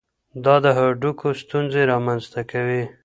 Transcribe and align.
دا 0.43 0.55
د 0.63 0.65
هډوکو 0.77 1.27
ستونزې 1.41 1.81
رامنځته 1.91 2.41
کوي. 2.51 2.83